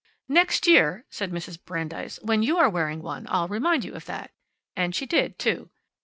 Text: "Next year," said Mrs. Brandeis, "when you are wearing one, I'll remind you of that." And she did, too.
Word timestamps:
"Next 0.27 0.65
year," 0.65 1.05
said 1.11 1.31
Mrs. 1.31 1.63
Brandeis, 1.63 2.17
"when 2.23 2.41
you 2.41 2.57
are 2.57 2.71
wearing 2.71 3.03
one, 3.03 3.27
I'll 3.29 3.47
remind 3.47 3.85
you 3.85 3.93
of 3.93 4.05
that." 4.05 4.31
And 4.75 4.95
she 4.95 5.05
did, 5.05 5.37
too. 5.37 5.69